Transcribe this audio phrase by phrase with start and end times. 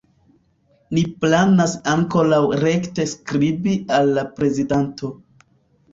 [0.97, 5.15] Ni planas ankoraŭ rekte skribi al la prezidanto.